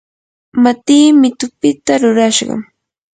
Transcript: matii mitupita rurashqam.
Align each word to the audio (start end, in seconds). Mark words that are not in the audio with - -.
matii 0.63 1.07
mitupita 1.21 1.93
rurashqam. 2.01 2.61